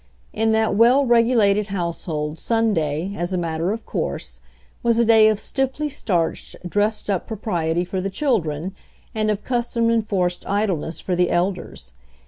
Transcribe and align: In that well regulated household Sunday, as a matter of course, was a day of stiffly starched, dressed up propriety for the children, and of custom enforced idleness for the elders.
In 0.33 0.51
that 0.53 0.73
well 0.73 1.05
regulated 1.05 1.67
household 1.67 2.39
Sunday, 2.39 3.13
as 3.15 3.33
a 3.33 3.37
matter 3.37 3.71
of 3.71 3.85
course, 3.85 4.39
was 4.81 4.97
a 4.97 5.05
day 5.05 5.27
of 5.27 5.39
stiffly 5.39 5.89
starched, 5.89 6.55
dressed 6.67 7.07
up 7.07 7.27
propriety 7.27 7.85
for 7.85 8.01
the 8.01 8.09
children, 8.09 8.73
and 9.13 9.29
of 9.29 9.43
custom 9.43 9.91
enforced 9.91 10.43
idleness 10.47 10.99
for 10.99 11.15
the 11.15 11.29
elders. 11.29 11.91